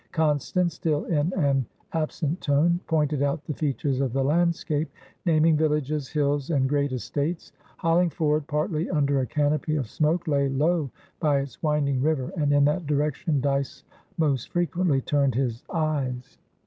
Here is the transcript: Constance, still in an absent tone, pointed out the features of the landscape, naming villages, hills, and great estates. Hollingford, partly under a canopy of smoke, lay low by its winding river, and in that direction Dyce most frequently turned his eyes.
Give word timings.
Constance, 0.13 0.73
still 0.73 1.05
in 1.05 1.31
an 1.33 1.63
absent 1.93 2.41
tone, 2.41 2.79
pointed 2.87 3.21
out 3.21 3.45
the 3.45 3.53
features 3.53 3.99
of 4.01 4.13
the 4.13 4.23
landscape, 4.23 4.89
naming 5.27 5.55
villages, 5.55 6.07
hills, 6.09 6.49
and 6.49 6.67
great 6.67 6.91
estates. 6.91 7.51
Hollingford, 7.77 8.47
partly 8.47 8.89
under 8.89 9.19
a 9.19 9.27
canopy 9.27 9.75
of 9.75 9.85
smoke, 9.87 10.27
lay 10.27 10.49
low 10.49 10.89
by 11.19 11.39
its 11.41 11.61
winding 11.61 12.01
river, 12.01 12.33
and 12.35 12.51
in 12.51 12.65
that 12.65 12.87
direction 12.87 13.41
Dyce 13.41 13.83
most 14.17 14.49
frequently 14.49 15.01
turned 15.01 15.35
his 15.35 15.63
eyes. 15.71 16.39